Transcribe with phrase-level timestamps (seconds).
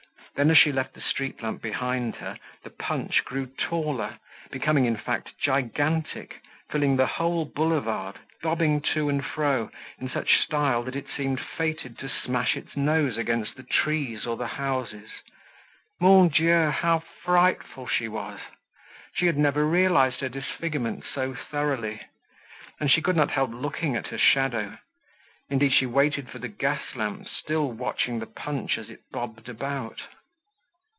[0.35, 4.17] Then as she left the street lamp behind her, the Punch grew taller,
[4.49, 6.39] becoming in fact gigantic,
[6.69, 9.69] filling the whole Boulevard, bobbing to and fro
[9.99, 14.35] in such style that it seemed fated to smash its nose against the trees or
[14.35, 15.11] the houses.
[15.99, 16.71] Mon Dieu!
[16.71, 18.39] how frightful she was!
[19.13, 21.99] She had never realised her disfigurement so thoroughly.
[22.79, 24.77] And she could not help looking at her shadow;
[25.49, 29.99] indeed, she waited for the gas lamps, still watching the Punch as it bobbed about.